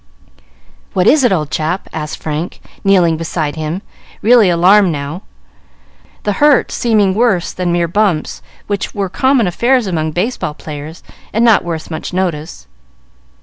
[0.93, 3.83] "What is it, old chap?" asked Frank, kneeling beside him,
[4.23, 5.21] really alarmed now,
[6.23, 11.45] the hurts seeming worse than mere bumps, which were common affairs among baseball players, and
[11.45, 12.65] not worth much notice.